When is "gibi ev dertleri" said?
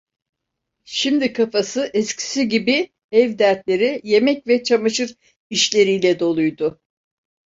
2.49-4.01